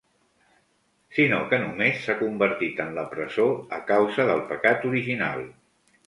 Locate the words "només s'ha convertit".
1.63-2.81